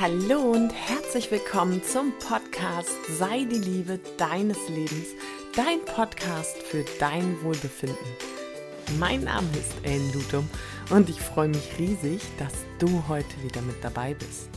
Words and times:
Hallo 0.00 0.52
und 0.52 0.70
herzlich 0.70 1.30
willkommen 1.30 1.84
zum 1.84 2.14
Podcast 2.20 2.88
Sei 3.18 3.44
die 3.44 3.58
Liebe 3.58 4.00
deines 4.16 4.56
Lebens, 4.70 5.08
dein 5.54 5.84
Podcast 5.84 6.56
für 6.56 6.86
dein 6.98 7.42
Wohlbefinden. 7.42 7.98
Mein 8.98 9.24
Name 9.24 9.46
ist 9.52 9.74
Ellen 9.82 10.10
Lutum 10.14 10.48
und 10.88 11.10
ich 11.10 11.20
freue 11.20 11.48
mich 11.48 11.78
riesig, 11.78 12.22
dass 12.38 12.54
du 12.78 13.06
heute 13.08 13.42
wieder 13.42 13.60
mit 13.60 13.84
dabei 13.84 14.14
bist. 14.14 14.48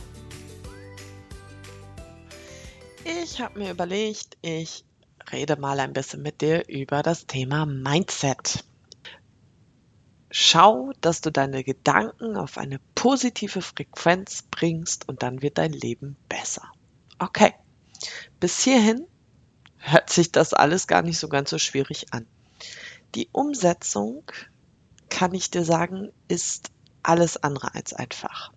Ich 3.04 3.38
habe 3.38 3.58
mir 3.58 3.70
überlegt, 3.70 4.38
ich 4.40 4.82
rede 5.30 5.56
mal 5.56 5.78
ein 5.78 5.92
bisschen 5.92 6.22
mit 6.22 6.40
dir 6.40 6.66
über 6.68 7.02
das 7.02 7.26
Thema 7.26 7.66
Mindset. 7.66 8.64
Schau, 10.36 10.90
dass 11.00 11.20
du 11.20 11.30
deine 11.30 11.62
Gedanken 11.62 12.36
auf 12.36 12.58
eine 12.58 12.80
positive 12.96 13.62
Frequenz 13.62 14.42
bringst 14.50 15.08
und 15.08 15.22
dann 15.22 15.42
wird 15.42 15.58
dein 15.58 15.72
Leben 15.72 16.16
besser. 16.28 16.72
Okay, 17.20 17.54
bis 18.40 18.58
hierhin 18.58 19.06
hört 19.78 20.10
sich 20.10 20.32
das 20.32 20.52
alles 20.52 20.88
gar 20.88 21.02
nicht 21.02 21.20
so 21.20 21.28
ganz 21.28 21.50
so 21.50 21.58
schwierig 21.58 22.12
an. 22.12 22.26
Die 23.14 23.28
Umsetzung, 23.30 24.24
kann 25.08 25.34
ich 25.34 25.52
dir 25.52 25.64
sagen, 25.64 26.10
ist 26.26 26.72
alles 27.04 27.36
andere 27.36 27.72
als 27.76 27.92
einfach. 27.92 28.50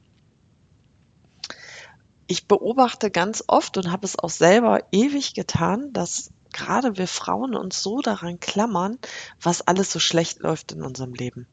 Ich 2.26 2.48
beobachte 2.48 3.12
ganz 3.12 3.44
oft 3.46 3.78
und 3.78 3.92
habe 3.92 4.08
es 4.08 4.18
auch 4.18 4.32
selber 4.32 4.82
ewig 4.92 5.36
getan, 5.36 5.94
dass 5.94 6.32
gerade 6.52 6.98
wir 6.98 7.08
Frauen 7.08 7.54
uns 7.54 7.84
so 7.84 8.02
daran 8.02 8.40
klammern, 8.40 8.98
was 9.40 9.62
alles 9.62 9.92
so 9.92 10.00
schlecht 10.00 10.40
läuft 10.40 10.72
in 10.72 10.82
unserem 10.82 11.14
Leben. 11.14 11.46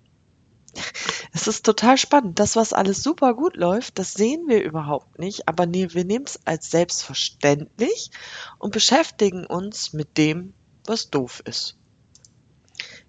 Es 1.33 1.49
ist 1.49 1.65
total 1.65 1.99
spannend. 1.99 2.39
Das, 2.39 2.57
was 2.57 2.73
alles 2.73 3.03
super 3.03 3.35
gut 3.35 3.57
läuft, 3.57 3.99
das 3.99 4.15
sehen 4.15 4.47
wir 4.47 4.63
überhaupt 4.63 5.19
nicht, 5.19 5.49
aber 5.49 5.67
nee, 5.67 5.89
wir 5.91 6.05
nehmen 6.05 6.27
es 6.27 6.41
als 6.45 6.71
selbstverständlich 6.71 8.11
und 8.59 8.73
beschäftigen 8.73 9.47
uns 9.47 9.93
mit 9.93 10.17
dem, 10.17 10.55
was 10.85 11.11
doof 11.11 11.43
ist. 11.45 11.77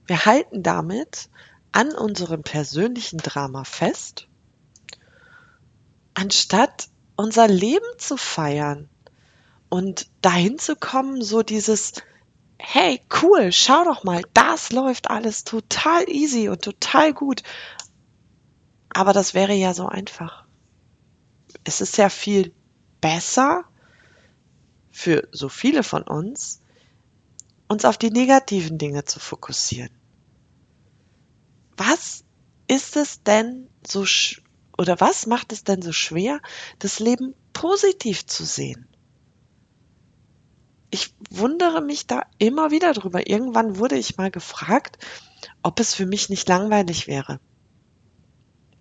Wir 0.08 0.25
halten 0.25 0.63
damit 0.63 1.30
an 1.71 1.93
unserem 1.93 2.43
persönlichen 2.43 3.17
Drama 3.17 3.63
fest, 3.63 4.27
anstatt 6.13 6.88
unser 7.16 7.47
Leben 7.47 7.86
zu 7.97 8.17
feiern 8.17 8.89
und 9.69 10.08
dahin 10.21 10.58
zu 10.58 10.75
kommen, 10.75 11.21
so 11.21 11.43
dieses, 11.43 11.93
hey, 12.58 13.02
cool, 13.22 13.52
schau 13.52 13.84
doch 13.84 14.03
mal, 14.03 14.22
das 14.34 14.72
läuft 14.72 15.09
alles 15.09 15.44
total 15.44 16.09
easy 16.09 16.50
und 16.50 16.61
total 16.61 17.14
gut. 17.14 17.44
Aber 18.89 19.14
das 19.14 19.34
wäre 19.34 19.53
ja 19.53 19.73
so 19.73 19.88
einfach. 19.88 20.45
Es 21.64 21.81
ist 21.81 21.98
ja 21.98 22.09
viel 22.09 22.53
besser 23.02 23.66
für 24.92 25.28
so 25.31 25.50
viele 25.50 25.83
von 25.83 26.03
uns, 26.03 26.61
uns 27.67 27.83
auf 27.83 27.98
die 27.98 28.11
negativen 28.11 28.78
Dinge 28.78 29.03
zu 29.03 29.20
fokussieren. 29.20 29.92
Was 31.78 32.23
ist 32.67 32.95
es 32.95 33.22
denn 33.23 33.70
so, 33.86 34.06
oder 34.78 35.00
was 35.02 35.26
macht 35.26 35.52
es 35.52 35.64
denn 35.64 35.81
so 35.81 35.92
schwer, 35.92 36.39
das 36.80 37.00
Leben 37.00 37.36
positiv 37.53 38.26
zu 38.26 38.45
sehen? 38.45 38.88
Ich 40.95 41.13
wundere 41.29 41.81
mich 41.81 42.07
da 42.07 42.21
immer 42.38 42.71
wieder 42.71 42.93
drüber. 42.93 43.29
Irgendwann 43.29 43.77
wurde 43.77 43.97
ich 43.97 44.15
mal 44.15 44.31
gefragt, 44.31 44.97
ob 45.61 45.81
es 45.81 45.93
für 45.93 46.05
mich 46.05 46.29
nicht 46.29 46.47
langweilig 46.47 47.05
wäre. 47.05 47.41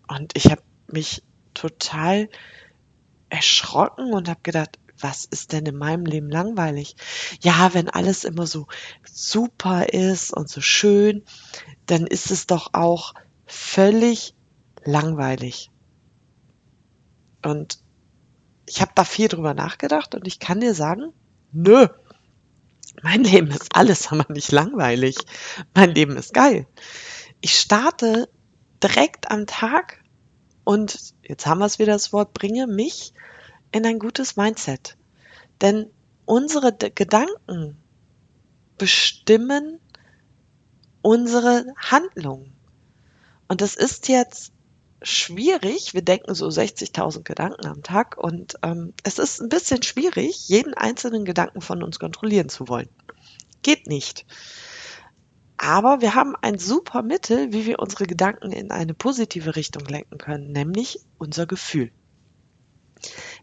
Und 0.07 0.31
ich 0.37 0.45
habe 0.47 0.63
mich 0.87 1.25
total 1.55 2.29
erschrocken 3.31 4.13
und 4.13 4.29
habe 4.29 4.39
gedacht, 4.45 4.79
was 4.97 5.25
ist 5.25 5.51
denn 5.51 5.67
in 5.67 5.77
meinem 5.77 6.07
Leben 6.07 6.31
langweilig? 6.31 6.95
Ja, 7.43 7.75
wenn 7.75 7.89
alles 7.89 8.23
immer 8.23 8.47
so 8.47 8.69
super 9.03 9.93
ist 9.93 10.33
und 10.33 10.49
so 10.49 10.61
schön, 10.61 11.25
dann 11.87 12.07
ist 12.07 12.31
es 12.31 12.47
doch 12.47 12.75
auch 12.75 13.15
völlig 13.45 14.37
langweilig. 14.85 15.73
Und 17.43 17.81
ich 18.67 18.81
habe 18.81 18.93
da 18.95 19.03
viel 19.03 19.27
drüber 19.27 19.53
nachgedacht 19.53 20.15
und 20.15 20.29
ich 20.29 20.39
kann 20.39 20.61
dir 20.61 20.75
sagen, 20.75 21.13
nö, 21.51 21.89
mein 23.05 23.23
Leben 23.23 23.51
ist 23.51 23.77
alles 23.77 24.11
aber 24.11 24.33
nicht 24.33 24.51
langweilig. 24.51 25.17
Mein 25.75 25.91
Leben 25.91 26.17
ist 26.17 26.33
geil. 26.33 26.67
Ich 27.43 27.55
starte 27.61 28.31
direkt 28.83 29.31
am 29.31 29.47
Tag 29.47 30.03
und 30.65 30.99
jetzt 31.23 31.45
haben 31.47 31.59
wir 31.59 31.67
es 31.67 31.79
wieder 31.79 31.93
das 31.93 32.15
Wort, 32.15 32.33
bringe 32.33 32.67
mich 32.67 33.13
in 33.73 33.85
ein 33.85 33.99
gutes 33.99 34.37
Mindset. 34.37 34.97
Denn 35.61 35.91
unsere 36.25 36.73
Gedanken 36.73 37.77
bestimmen 38.79 39.81
unsere 41.03 41.67
Handlung. 41.77 42.55
Und 43.49 43.61
das 43.61 43.77
ist 43.77 44.09
jetzt 44.09 44.54
schwierig. 45.05 45.95
Wir 45.95 46.03
denken 46.03 46.35
so 46.35 46.47
60.000 46.49 47.23
Gedanken 47.23 47.67
am 47.67 47.83
Tag 47.83 48.17
und 48.19 48.55
ähm, 48.63 48.93
es 49.03 49.19
ist 49.19 49.41
ein 49.41 49.49
bisschen 49.49 49.83
schwierig, 49.83 50.49
jeden 50.49 50.75
einzelnen 50.75 51.25
Gedanken 51.25 51.61
von 51.61 51.83
uns 51.83 51.99
kontrollieren 51.99 52.49
zu 52.49 52.69
wollen. 52.69 52.89
Geht 53.63 53.87
nicht. 53.87 54.27
Aber 55.57 56.01
wir 56.01 56.15
haben 56.15 56.35
ein 56.43 56.59
super 56.59 57.03
Mittel, 57.03 57.53
wie 57.53 57.65
wir 57.65 57.79
unsere 57.79 58.05
Gedanken 58.05 58.51
in 58.53 58.71
eine 58.71 58.93
positive 58.93 59.57
Richtung 59.57 59.85
lenken 59.87 60.19
können, 60.19 60.53
nämlich 60.53 61.01
unser 61.19 61.47
Gefühl. 61.47 61.91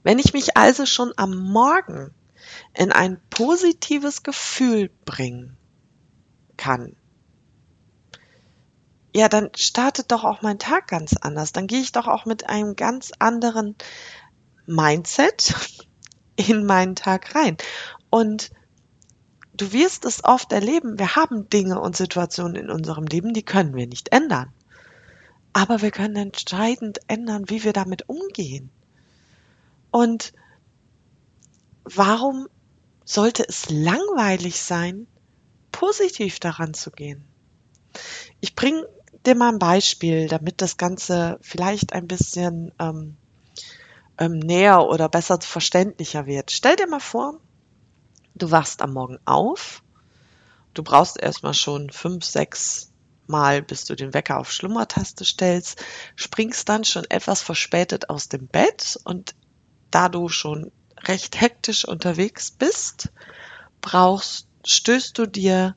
Wenn 0.04 0.20
ich 0.20 0.34
mich 0.34 0.58
also 0.58 0.86
schon 0.86 1.14
am 1.16 1.36
Morgen 1.36 2.14
in 2.76 2.92
ein 2.92 3.20
positives 3.30 4.24
Gefühl 4.24 4.90
bringen 5.06 5.58
kann, 6.58 6.96
ja, 9.14 9.28
dann 9.28 9.50
startet 9.56 10.12
doch 10.12 10.24
auch 10.24 10.42
mein 10.42 10.60
Tag 10.60 10.88
ganz 10.88 11.16
anders. 11.18 11.52
Dann 11.52 11.68
gehe 11.68 11.82
ich 11.82 11.92
doch 11.92 12.08
auch 12.08 12.26
mit 12.26 12.48
einem 12.48 12.76
ganz 12.76 13.12
anderen 13.20 13.76
Mindset 14.66 15.54
in 16.36 16.66
meinen 16.66 16.96
Tag 16.96 17.36
rein. 17.36 17.58
Und 18.10 18.52
du 19.54 19.74
wirst 19.74 20.06
es 20.06 20.24
oft 20.24 20.52
erleben, 20.54 20.98
wir 20.98 21.16
haben 21.16 21.50
Dinge 21.50 21.80
und 21.80 21.98
Situationen 21.98 22.56
in 22.56 22.70
unserem 22.70 23.06
Leben, 23.06 23.34
die 23.34 23.44
können 23.44 23.76
wir 23.76 23.88
nicht 23.88 24.14
ändern. 24.14 24.52
Aber 25.54 25.82
wir 25.82 25.92
können 25.92 26.16
entscheidend 26.16 27.00
ändern, 27.08 27.50
wie 27.50 27.66
wir 27.66 27.74
damit 27.74 28.08
umgehen. 28.08 28.70
Und 29.92 30.32
warum 31.84 32.48
sollte 33.04 33.46
es 33.46 33.70
langweilig 33.70 34.62
sein, 34.62 35.08
positiv 35.74 36.40
daran 36.40 36.74
zu 36.74 36.92
gehen? 36.92 37.26
Ich 38.40 38.56
bringe 38.56 38.88
dir 39.26 39.36
mal 39.36 39.50
ein 39.50 39.60
Beispiel, 39.60 40.28
damit 40.28 40.62
das 40.62 40.78
Ganze 40.78 41.38
vielleicht 41.42 41.94
ein 41.94 42.08
bisschen 42.08 42.72
ähm, 42.80 43.18
ähm, 44.18 44.40
näher 44.40 44.88
oder 44.88 45.10
besser 45.10 45.40
verständlicher 45.42 46.26
wird. 46.26 46.52
Stell 46.52 46.76
dir 46.76 46.88
mal 46.88 47.00
vor, 47.00 47.40
du 48.36 48.52
wachst 48.52 48.82
am 48.82 48.94
Morgen 48.94 49.18
auf, 49.26 49.84
du 50.74 50.84
brauchst 50.84 51.20
erstmal 51.20 51.54
schon 51.54 51.90
fünf, 51.90 52.26
sechs 52.26 52.92
Mal, 53.28 53.62
bis 53.62 53.86
du 53.86 53.96
den 53.96 54.14
Wecker 54.14 54.40
auf 54.40 54.52
Schlummertaste 54.52 55.24
stellst, 55.24 55.82
springst 56.16 56.68
dann 56.68 56.84
schon 56.84 57.06
etwas 57.10 57.42
verspätet 57.42 58.10
aus 58.10 58.28
dem 58.28 58.48
Bett 58.48 59.00
und 59.06 59.36
da 59.90 60.10
du 60.10 60.28
schon 60.28 60.72
recht 61.04 61.40
hektisch 61.40 61.86
unterwegs 61.86 62.52
bist, 62.52 63.10
brauchst, 63.80 64.48
stößt 64.66 65.18
du 65.18 65.26
dir 65.28 65.76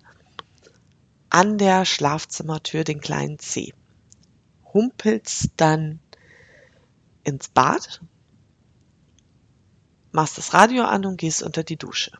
an 1.34 1.58
der 1.58 1.84
Schlafzimmertür 1.84 2.84
den 2.84 3.00
kleinen 3.00 3.40
Zeh. 3.40 3.72
Humpelst 4.72 5.50
dann 5.56 5.98
ins 7.24 7.48
Bad, 7.48 8.02
machst 10.12 10.38
das 10.38 10.54
Radio 10.54 10.84
an 10.84 11.04
und 11.04 11.16
gehst 11.16 11.42
unter 11.42 11.64
die 11.64 11.76
Dusche. 11.76 12.12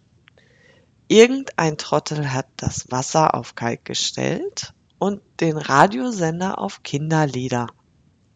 Irgendein 1.07 1.79
Trottel 1.79 2.33
hat 2.33 2.49
das 2.57 2.91
Wasser 2.91 3.35
auf 3.35 3.55
kalt 3.55 3.85
gestellt 3.85 4.75
und 4.99 5.23
den 5.39 5.59
Radiosender 5.59 6.59
auf 6.59 6.83
Kinderlieder 6.83 7.69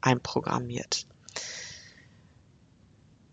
einprogrammiert. 0.00 1.08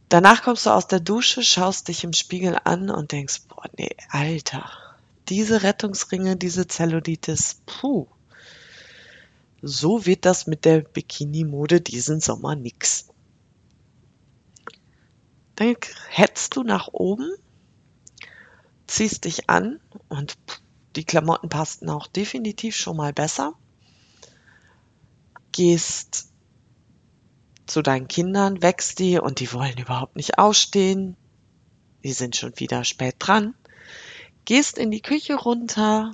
Danach 0.09 0.41
kommst 0.41 0.65
du 0.65 0.71
aus 0.71 0.87
der 0.87 0.99
Dusche, 0.99 1.43
schaust 1.43 1.89
dich 1.89 2.03
im 2.03 2.13
Spiegel 2.13 2.57
an 2.63 2.89
und 2.89 3.11
denkst, 3.11 3.41
boah, 3.47 3.69
nee, 3.77 3.95
Alter, 4.09 4.67
diese 5.29 5.63
Rettungsringe, 5.63 6.35
diese 6.35 6.67
Zellulitis, 6.67 7.61
puh. 7.65 8.07
So 9.61 10.05
wird 10.05 10.25
das 10.25 10.45
mit 10.47 10.65
der 10.65 10.81
Bikini-Mode 10.81 11.81
diesen 11.81 12.19
Sommer 12.19 12.55
nix. 12.55 13.07
Dann 15.55 15.75
hetzt 16.09 16.55
du 16.55 16.63
nach 16.63 16.89
oben, 16.91 17.31
ziehst 18.87 19.25
dich 19.25 19.49
an 19.49 19.79
und 20.09 20.37
die 20.95 21.03
Klamotten 21.03 21.49
passten 21.49 21.89
auch 21.89 22.07
definitiv 22.07 22.75
schon 22.75 22.97
mal 22.97 23.13
besser. 23.13 23.53
Gehst 25.51 26.29
zu 27.65 27.81
deinen 27.81 28.07
Kindern, 28.07 28.61
wächst 28.61 28.99
die 28.99 29.17
und 29.19 29.39
die 29.39 29.51
wollen 29.51 29.77
überhaupt 29.77 30.15
nicht 30.15 30.37
ausstehen. 30.37 31.17
Die 32.03 32.13
sind 32.13 32.35
schon 32.35 32.53
wieder 32.59 32.83
spät 32.83 33.15
dran. 33.19 33.55
Gehst 34.45 34.77
in 34.77 34.91
die 34.91 35.01
Küche 35.01 35.35
runter, 35.35 36.13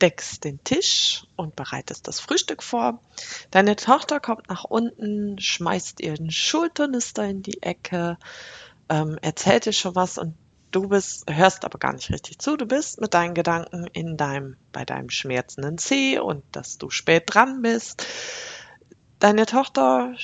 deckst 0.00 0.44
den 0.44 0.62
Tisch 0.64 1.24
und 1.36 1.56
bereitest 1.56 2.08
das 2.08 2.20
Frühstück 2.20 2.62
vor. 2.62 3.00
Deine 3.50 3.76
Tochter 3.76 4.20
kommt 4.20 4.48
nach 4.48 4.64
unten, 4.64 5.38
schmeißt 5.38 6.00
ihren 6.00 6.30
Schulternister 6.30 7.24
in 7.24 7.42
die 7.42 7.62
Ecke, 7.62 8.18
ähm, 8.88 9.18
erzählt 9.22 9.66
dir 9.66 9.72
schon 9.72 9.94
was 9.94 10.18
und 10.18 10.34
du 10.72 10.88
bist, 10.88 11.24
hörst 11.30 11.64
aber 11.64 11.78
gar 11.78 11.92
nicht 11.92 12.10
richtig 12.10 12.38
zu. 12.40 12.56
Du 12.56 12.66
bist 12.66 13.00
mit 13.00 13.14
deinen 13.14 13.34
Gedanken 13.34 13.86
in 13.92 14.16
deinem, 14.16 14.56
bei 14.72 14.84
deinem 14.84 15.10
schmerzenden 15.10 15.78
Zeh 15.78 16.18
und 16.18 16.44
dass 16.52 16.78
du 16.78 16.90
spät 16.90 17.24
dran 17.26 17.62
bist. 17.62 18.06
Deine 19.20 19.46
Tochter 19.46 20.14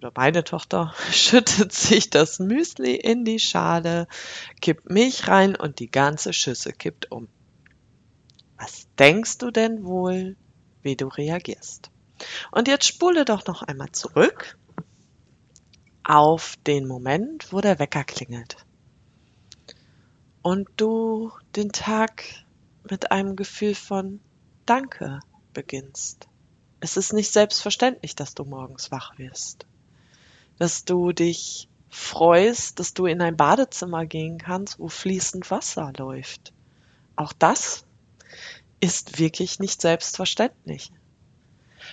oder 0.00 0.12
meine 0.16 0.44
Tochter 0.44 0.94
schüttet 1.12 1.72
sich 1.72 2.08
das 2.08 2.38
Müsli 2.38 2.96
in 2.96 3.24
die 3.24 3.38
Schale, 3.38 4.08
kippt 4.62 4.88
Milch 4.88 5.28
rein 5.28 5.56
und 5.56 5.78
die 5.78 5.90
ganze 5.90 6.32
Schüssel 6.32 6.72
kippt 6.72 7.12
um. 7.12 7.28
Was 8.56 8.88
denkst 8.98 9.38
du 9.38 9.50
denn 9.50 9.84
wohl, 9.84 10.36
wie 10.82 10.96
du 10.96 11.06
reagierst? 11.08 11.90
Und 12.50 12.66
jetzt 12.66 12.86
spule 12.86 13.26
doch 13.26 13.46
noch 13.46 13.62
einmal 13.62 13.92
zurück 13.92 14.58
auf 16.02 16.56
den 16.66 16.86
Moment, 16.86 17.52
wo 17.52 17.60
der 17.60 17.78
Wecker 17.78 18.04
klingelt. 18.04 18.56
Und 20.42 20.68
du 20.76 21.30
den 21.56 21.72
Tag 21.72 22.24
mit 22.88 23.12
einem 23.12 23.36
Gefühl 23.36 23.74
von 23.74 24.20
Danke 24.64 25.20
beginnst. 25.52 26.26
Es 26.80 26.96
ist 26.96 27.12
nicht 27.12 27.30
selbstverständlich, 27.30 28.16
dass 28.16 28.34
du 28.34 28.44
morgens 28.44 28.90
wach 28.90 29.18
wirst. 29.18 29.66
Dass 30.60 30.84
du 30.84 31.12
dich 31.12 31.70
freust, 31.88 32.78
dass 32.78 32.92
du 32.92 33.06
in 33.06 33.22
ein 33.22 33.36
Badezimmer 33.36 34.04
gehen 34.04 34.36
kannst, 34.36 34.78
wo 34.78 34.88
fließend 34.88 35.50
Wasser 35.50 35.90
läuft. 35.96 36.52
Auch 37.16 37.32
das 37.32 37.86
ist 38.78 39.18
wirklich 39.18 39.58
nicht 39.58 39.80
selbstverständlich. 39.80 40.92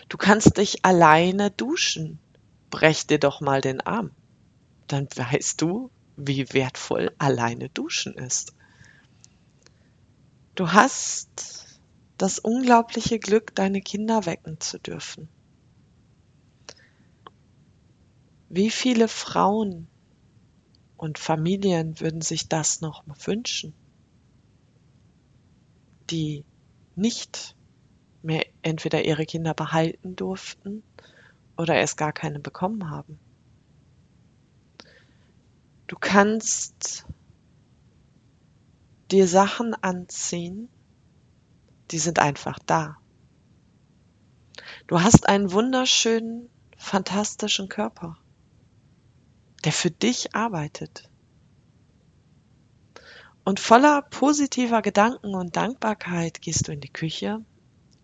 Du 0.10 0.18
kannst 0.18 0.58
dich 0.58 0.84
alleine 0.84 1.50
duschen. 1.50 2.19
Brech 2.69 3.08
dir 3.08 3.19
doch 3.19 3.40
mal 3.40 3.62
den 3.62 3.80
Arm. 3.80 4.12
Dann 4.88 5.08
weißt 5.16 5.62
du, 5.62 5.90
wie 6.18 6.54
wertvoll 6.54 7.14
alleine 7.18 7.69
duschen 7.69 8.16
ist. 8.16 8.54
Du 10.56 10.74
hast 10.74 11.80
das 12.18 12.40
unglaubliche 12.40 13.19
Glück, 13.19 13.56
deine 13.56 13.81
Kinder 13.81 14.25
wecken 14.25 14.60
zu 14.60 14.78
dürfen. 14.78 15.30
Wie 18.49 18.69
viele 18.69 19.07
Frauen 19.07 19.88
und 20.95 21.19
Familien 21.19 21.99
würden 21.99 22.21
sich 22.21 22.47
das 22.47 22.81
noch 22.81 23.03
wünschen, 23.25 23.73
die 26.09 26.45
nicht 26.95 27.55
mehr 28.21 28.45
entweder 28.61 29.03
ihre 29.03 29.25
Kinder 29.25 29.53
behalten 29.53 30.15
durften 30.15 30.83
oder 31.57 31.75
erst 31.75 31.97
gar 31.97 32.13
keine 32.13 32.39
bekommen 32.39 32.89
haben. 32.89 33.19
Du 35.88 35.95
kannst 35.99 37.05
dir 39.11 39.27
Sachen 39.27 39.73
anziehen, 39.73 40.69
die 41.91 41.99
sind 41.99 42.19
einfach 42.19 42.59
da. 42.65 42.97
Du 44.88 45.01
hast 45.01 45.29
einen 45.29 45.51
wunderschönen, 45.51 46.49
fantastischen 46.77 47.69
Körper, 47.69 48.17
der 49.68 49.74
für 49.74 49.92
dich 49.92 50.34
arbeitet. 50.34 51.10
Und 53.44 53.60
voller 53.60 54.02
positiver 54.02 54.81
Gedanken 54.81 55.36
und 55.36 55.58
Dankbarkeit 55.58 56.42
gehst 56.42 56.69
du 56.69 56.72
in 56.72 56.80
die 56.80 56.88
Küche 56.88 57.44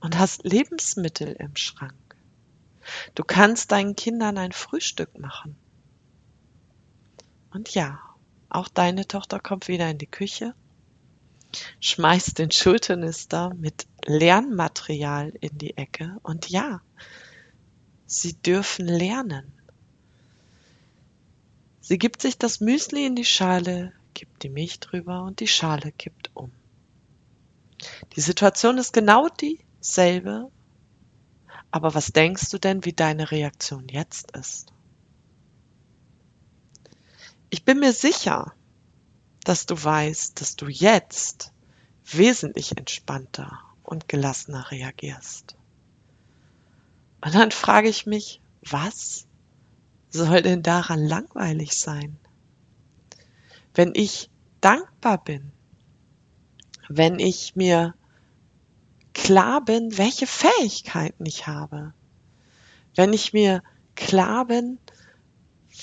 und 0.02 0.20
hast 0.20 0.44
Lebensmittel 0.44 1.32
im 1.40 1.56
Schrank. 1.56 2.18
Du 3.16 3.24
kannst 3.24 3.72
deinen 3.72 3.96
Kindern 3.96 4.38
ein 4.38 4.52
Frühstück 4.52 5.18
machen. 5.18 5.56
Und 7.52 7.74
ja, 7.74 7.98
auch 8.50 8.68
deine 8.68 9.08
Tochter 9.08 9.40
kommt 9.40 9.70
wieder 9.70 9.90
in 9.90 10.00
die 10.00 10.06
Küche, 10.06 10.54
schmeißt 11.80 12.40
den 12.40 12.52
Schulternister 12.52 13.54
mit 13.54 13.88
Lernmaterial 14.06 15.30
in 15.40 15.58
die 15.58 15.78
Ecke 15.78 16.18
und 16.24 16.50
ja, 16.50 16.82
sie 18.06 18.34
dürfen 18.34 18.86
lernen. 18.86 19.63
Sie 21.86 21.98
gibt 21.98 22.22
sich 22.22 22.38
das 22.38 22.62
Müsli 22.62 23.06
in 23.06 23.14
die 23.14 23.26
Schale, 23.26 23.92
gibt 24.14 24.44
die 24.44 24.50
Milch 24.50 24.80
drüber 24.80 25.24
und 25.24 25.42
die 25.42 25.50
Schale 25.50 25.92
kippt 25.92 26.32
um. 26.34 26.50
Die 28.16 28.22
Situation 28.22 28.78
ist 28.78 28.94
genau 28.94 29.28
dieselbe, 29.28 30.50
aber 31.72 31.94
was 31.94 32.14
denkst 32.14 32.50
du 32.52 32.58
denn, 32.58 32.86
wie 32.86 32.94
deine 32.94 33.32
Reaktion 33.32 33.90
jetzt 33.90 34.32
ist? 34.32 34.72
Ich 37.50 37.66
bin 37.66 37.82
mir 37.82 37.92
sicher, 37.92 38.54
dass 39.44 39.66
du 39.66 39.76
weißt, 39.76 40.40
dass 40.40 40.56
du 40.56 40.70
jetzt 40.70 41.52
wesentlich 42.06 42.78
entspannter 42.78 43.60
und 43.84 44.08
gelassener 44.08 44.72
reagierst. 44.72 45.58
Und 47.20 47.36
dann 47.36 47.52
frage 47.52 47.90
ich 47.90 48.06
mich, 48.06 48.40
was 48.62 49.28
soll 50.14 50.42
denn 50.42 50.64
daran 50.64 51.06
langweilig 51.06 51.78
sein? 51.78 52.18
Wenn 53.74 53.94
ich 53.96 54.30
dankbar 54.62 55.24
bin, 55.24 55.52
wenn 56.88 57.20
ich 57.20 57.56
mir 57.56 57.96
klar 59.14 59.64
bin, 59.66 59.98
welche 59.98 60.28
Fähigkeiten 60.28 61.26
ich 61.26 61.48
habe, 61.48 61.94
wenn 62.96 63.12
ich 63.14 63.34
mir 63.34 63.64
klar 63.96 64.46
bin, 64.46 64.78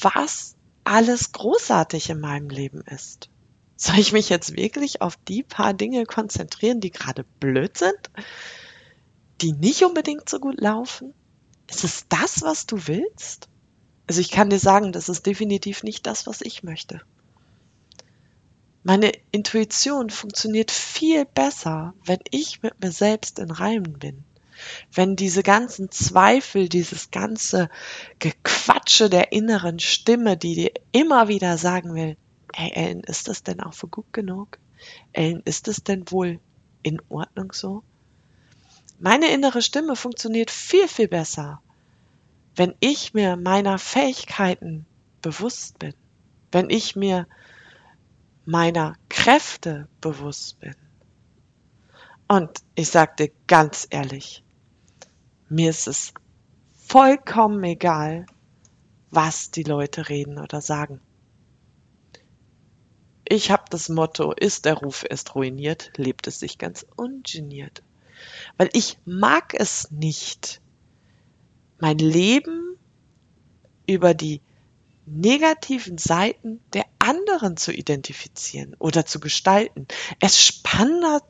was 0.01 0.55
alles 0.85 1.33
großartig 1.33 2.11
in 2.11 2.21
meinem 2.21 2.49
Leben 2.49 2.83
ist. 2.83 3.29
Soll 3.77 3.99
ich 3.99 4.13
mich 4.13 4.29
jetzt 4.29 4.57
wirklich 4.57 5.03
auf 5.03 5.17
die 5.17 5.43
paar 5.43 5.75
Dinge 5.75 6.05
konzentrieren, 6.05 6.81
die 6.81 6.91
gerade 6.91 7.25
blöd 7.41 7.77
sind? 7.77 8.11
Die 9.41 9.53
nicht 9.53 9.85
unbedingt 9.85 10.29
so 10.29 10.39
gut 10.39 10.61
laufen? 10.61 11.15
Ist 11.69 11.85
es 11.85 12.05
das, 12.09 12.43
was 12.43 12.67
du 12.67 12.87
willst? 12.87 13.49
Also 14.11 14.23
ich 14.23 14.33
kann 14.33 14.51
dir 14.51 14.59
sagen, 14.59 14.91
das 14.91 15.09
ist 15.09 15.25
definitiv 15.25 15.85
nicht 15.85 16.05
das, 16.05 16.27
was 16.27 16.41
ich 16.41 16.65
möchte. 16.65 17.01
Meine 18.83 19.13
Intuition 19.31 20.11
funktioniert 20.11 20.73
viel 20.73 21.25
besser, 21.25 21.95
wenn 22.05 22.19
ich 22.33 22.61
mit 22.61 22.83
mir 22.83 22.91
selbst 22.91 23.39
in 23.39 23.53
Reimen 23.53 24.01
bin 24.01 24.25
wenn 24.93 25.15
diese 25.15 25.45
ganzen 25.45 25.93
Zweifel, 25.93 26.69
dieses 26.69 27.13
ganze 27.13 27.71
Gequatsche 28.19 29.09
der 29.09 29.31
inneren 29.31 29.79
Stimme, 29.79 30.37
die 30.37 30.55
dir 30.57 30.73
immer 30.91 31.29
wieder 31.29 31.57
sagen 31.57 31.95
will, 31.95 32.17
hey 32.53 32.73
Ellen, 32.75 33.01
ist 33.05 33.29
das 33.29 33.45
denn 33.45 33.61
auch 33.61 33.75
für 33.75 33.89
gut 33.89 34.13
genug? 34.13 34.59
Ellen, 35.13 35.41
ist 35.45 35.69
es 35.69 35.85
denn 35.85 36.11
wohl 36.11 36.41
in 36.83 37.01
Ordnung 37.09 37.53
so? 37.53 37.85
Meine 38.99 39.33
innere 39.33 39.63
Stimme 39.63 39.95
funktioniert 39.95 40.51
viel, 40.51 40.89
viel 40.89 41.09
besser, 41.09 41.63
wenn 42.61 42.75
ich 42.81 43.15
mir 43.15 43.39
meiner 43.39 43.79
Fähigkeiten 43.79 44.85
bewusst 45.23 45.79
bin, 45.79 45.95
wenn 46.53 46.69
ich 46.69 46.95
mir 46.95 47.27
meiner 48.45 48.97
Kräfte 49.09 49.89
bewusst 50.03 50.61
bin. 50.61 50.75
Und 52.29 52.51
ich 52.75 52.91
sag 52.91 53.17
dir 53.17 53.31
ganz 53.47 53.87
ehrlich, 53.89 54.45
mir 55.49 55.71
ist 55.71 55.89
es 55.89 56.13
vollkommen 56.75 57.65
egal, 57.65 58.27
was 59.09 59.51
die 59.51 59.63
Leute 59.63 60.11
reden 60.11 60.39
oder 60.39 60.61
sagen. 60.61 61.01
Ich 63.25 63.51
habe 63.51 63.65
das 63.71 63.89
Motto, 63.89 64.33
ist 64.33 64.67
der 64.67 64.75
Ruf 64.75 65.07
erst 65.09 65.35
ruiniert, 65.35 65.93
lebt 65.97 66.27
es 66.27 66.41
sich 66.41 66.59
ganz 66.59 66.85
ungeniert. 66.95 67.83
Weil 68.59 68.69
ich 68.75 68.99
mag 69.07 69.55
es 69.55 69.91
nicht, 69.91 70.61
mein 71.81 71.99
Leben 71.99 72.77
über 73.87 74.15
die 74.15 74.41
negativen 75.07 75.99
Seiten 75.99 76.61
der 76.73 76.85
anderen 76.99 77.57
zu 77.57 77.73
identifizieren 77.73 78.77
oder 78.79 79.05
zu 79.07 79.19
gestalten. 79.19 79.89
Es 80.21 80.45
spannender 80.45 81.23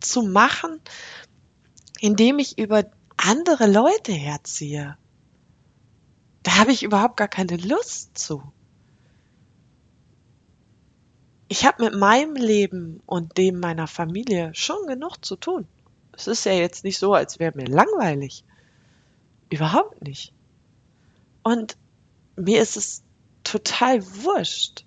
zu 0.00 0.22
machen, 0.22 0.80
indem 2.00 2.38
ich 2.38 2.58
über 2.58 2.84
andere 3.16 3.66
Leute 3.66 4.12
herziehe. 4.12 4.96
Da 6.42 6.56
habe 6.56 6.72
ich 6.72 6.82
überhaupt 6.82 7.16
gar 7.16 7.28
keine 7.28 7.56
Lust 7.56 8.16
zu. 8.16 8.42
Ich 11.48 11.64
habe 11.64 11.84
mit 11.84 11.94
meinem 11.94 12.36
Leben 12.36 13.02
und 13.06 13.36
dem 13.38 13.60
meiner 13.60 13.86
Familie 13.86 14.50
schon 14.54 14.86
genug 14.86 15.24
zu 15.24 15.36
tun. 15.36 15.66
Es 16.12 16.26
ist 16.26 16.44
ja 16.44 16.52
jetzt 16.52 16.84
nicht 16.84 16.98
so, 16.98 17.12
als 17.12 17.38
wäre 17.38 17.56
mir 17.56 17.66
langweilig. 17.66 18.44
Überhaupt 19.54 20.02
nicht. 20.02 20.32
Und 21.44 21.76
mir 22.34 22.60
ist 22.60 22.76
es 22.76 23.04
total 23.44 24.04
wurscht, 24.04 24.84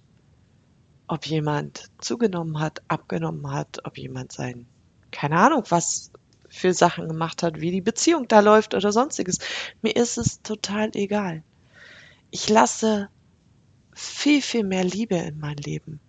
ob 1.08 1.26
jemand 1.26 1.86
zugenommen 2.00 2.60
hat, 2.60 2.82
abgenommen 2.90 3.50
hat, 3.50 3.80
ob 3.86 3.98
jemand 3.98 4.34
sein, 4.34 4.66
keine 5.10 5.38
Ahnung, 5.38 5.64
was 5.70 6.12
für 6.50 6.74
Sachen 6.74 7.08
gemacht 7.08 7.44
hat, 7.44 7.62
wie 7.62 7.72
die 7.72 7.80
Beziehung 7.80 8.28
da 8.28 8.42
läuft 8.42 8.74
oder 8.74 8.92
sonstiges. 8.92 9.38
Mir 9.82 9.96
ist 9.96 10.18
es 10.18 10.42
total 10.42 10.92
egal. 10.96 11.44
Ich 12.30 12.50
lasse 12.50 13.08
viel, 13.94 14.42
viel 14.42 14.66
mehr 14.66 14.84
Liebe 14.84 15.16
in 15.16 15.40
mein 15.40 15.56
Leben. 15.56 16.02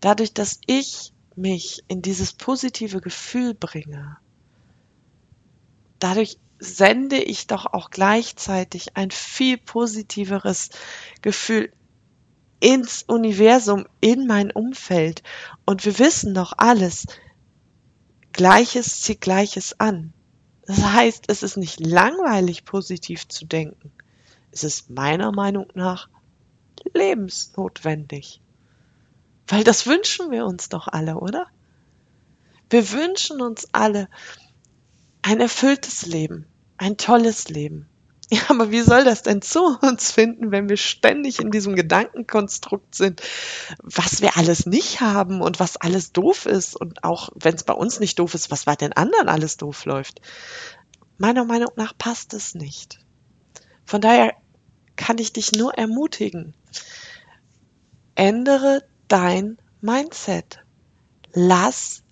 Dadurch, 0.00 0.32
dass 0.32 0.60
ich 0.64 1.12
mich 1.36 1.82
in 1.88 2.00
dieses 2.00 2.32
positive 2.32 3.02
Gefühl 3.02 3.52
bringe, 3.52 4.16
dadurch 5.98 6.38
sende 6.58 7.18
ich 7.18 7.46
doch 7.46 7.66
auch 7.66 7.90
gleichzeitig 7.90 8.96
ein 8.96 9.10
viel 9.10 9.58
positiveres 9.58 10.70
Gefühl 11.22 11.72
ins 12.60 13.04
Universum, 13.04 13.86
in 14.00 14.26
mein 14.26 14.50
Umfeld. 14.50 15.22
Und 15.64 15.84
wir 15.84 15.98
wissen 15.98 16.34
doch 16.34 16.52
alles, 16.56 17.06
Gleiches 18.32 19.00
zieht 19.00 19.20
Gleiches 19.20 19.78
an. 19.80 20.12
Das 20.66 20.82
heißt, 20.82 21.24
es 21.28 21.42
ist 21.42 21.56
nicht 21.56 21.80
langweilig, 21.80 22.64
positiv 22.64 23.26
zu 23.28 23.46
denken. 23.46 23.90
Es 24.50 24.64
ist 24.64 24.90
meiner 24.90 25.32
Meinung 25.32 25.68
nach 25.74 26.08
lebensnotwendig. 26.94 28.40
Weil 29.46 29.64
das 29.64 29.86
wünschen 29.86 30.30
wir 30.30 30.44
uns 30.44 30.68
doch 30.68 30.88
alle, 30.88 31.16
oder? 31.16 31.46
Wir 32.70 32.90
wünschen 32.92 33.40
uns 33.40 33.66
alle 33.72 34.08
ein 35.28 35.40
erfülltes 35.40 36.06
Leben, 36.06 36.46
ein 36.78 36.96
tolles 36.96 37.48
Leben. 37.48 37.88
Ja, 38.30 38.42
aber 38.48 38.70
wie 38.70 38.82
soll 38.82 39.04
das 39.04 39.22
denn 39.22 39.40
zu 39.40 39.78
uns 39.80 40.12
finden, 40.12 40.50
wenn 40.50 40.68
wir 40.68 40.76
ständig 40.76 41.40
in 41.40 41.50
diesem 41.50 41.74
Gedankenkonstrukt 41.74 42.94
sind, 42.94 43.22
was 43.82 44.20
wir 44.20 44.36
alles 44.36 44.66
nicht 44.66 45.00
haben 45.00 45.40
und 45.40 45.60
was 45.60 45.78
alles 45.78 46.12
doof 46.12 46.44
ist 46.44 46.76
und 46.76 47.04
auch 47.04 47.30
wenn 47.36 47.54
es 47.54 47.64
bei 47.64 47.72
uns 47.72 48.00
nicht 48.00 48.18
doof 48.18 48.34
ist, 48.34 48.50
was 48.50 48.66
bei 48.66 48.76
den 48.76 48.92
anderen 48.92 49.30
alles 49.30 49.56
doof 49.56 49.86
läuft? 49.86 50.20
Meiner 51.16 51.46
Meinung 51.46 51.70
nach 51.76 51.96
passt 51.96 52.34
es 52.34 52.54
nicht. 52.54 52.98
Von 53.86 54.02
daher 54.02 54.34
kann 54.96 55.16
ich 55.16 55.32
dich 55.32 55.52
nur 55.52 55.72
ermutigen. 55.72 56.52
Ändere 58.14 58.84
dein 59.08 59.56
Mindset. 59.80 60.58
Lass 61.32 62.02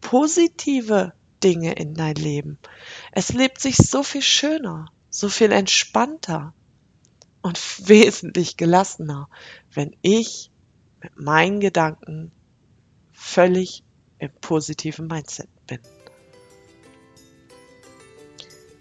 positive 0.00 1.12
Dinge 1.42 1.74
in 1.74 1.94
dein 1.94 2.14
Leben. 2.14 2.58
Es 3.12 3.32
lebt 3.32 3.60
sich 3.60 3.76
so 3.76 4.02
viel 4.02 4.22
schöner 4.22 4.86
so 5.10 5.28
viel 5.28 5.52
entspannter 5.52 6.54
und 7.42 7.58
wesentlich 7.88 8.56
gelassener, 8.56 9.28
wenn 9.72 9.96
ich 10.02 10.50
mit 11.02 11.18
meinen 11.18 11.60
Gedanken 11.60 12.32
völlig 13.12 13.84
im 14.18 14.30
positiven 14.40 15.06
Mindset 15.06 15.48
bin. 15.66 15.78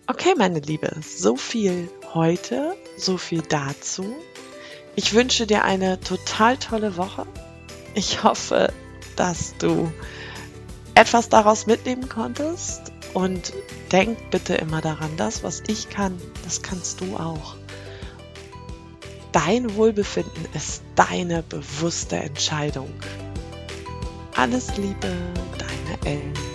Okay, 0.07 0.33
meine 0.37 0.59
Liebe, 0.59 0.89
so 1.01 1.35
viel 1.35 1.89
heute, 2.13 2.75
so 2.97 3.17
viel 3.17 3.41
dazu. 3.41 4.15
Ich 4.95 5.13
wünsche 5.13 5.45
dir 5.45 5.63
eine 5.63 5.99
total 5.99 6.57
tolle 6.57 6.97
Woche. 6.97 7.27
Ich 7.93 8.23
hoffe, 8.23 8.73
dass 9.15 9.55
du 9.57 9.91
etwas 10.97 11.29
daraus 11.29 11.67
mitnehmen 11.67 12.09
konntest 12.09 12.91
und 13.13 13.53
denk 13.91 14.31
bitte 14.31 14.55
immer 14.55 14.81
daran, 14.81 15.15
das, 15.15 15.43
was 15.43 15.61
ich 15.67 15.89
kann, 15.89 16.19
das 16.43 16.63
kannst 16.63 17.01
du 17.01 17.15
auch. 17.17 17.55
Dein 19.31 19.75
Wohlbefinden 19.75 20.47
ist 20.55 20.81
deine 20.95 21.43
bewusste 21.43 22.15
Entscheidung. 22.15 22.89
Alles 24.35 24.75
Liebe, 24.77 25.13
deine 25.59 26.15
Ellen. 26.15 26.46